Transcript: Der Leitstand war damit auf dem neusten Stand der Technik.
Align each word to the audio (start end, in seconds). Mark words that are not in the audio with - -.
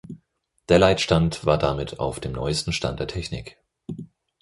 Der 0.69 0.79
Leitstand 0.79 1.45
war 1.45 1.59
damit 1.59 1.99
auf 1.99 2.19
dem 2.19 2.31
neusten 2.31 2.73
Stand 2.73 2.99
der 2.99 3.05
Technik. 3.07 3.59